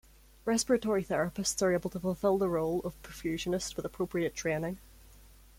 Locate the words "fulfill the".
1.99-2.49